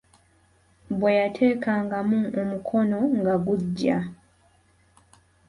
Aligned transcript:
Bwe 0.99 1.11
yateekangamu 1.21 2.19
omukono 2.41 2.97
nga 3.19 3.35
guggya. 3.45 3.97